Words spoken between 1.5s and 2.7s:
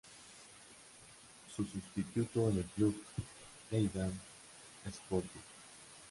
Su sustituto es el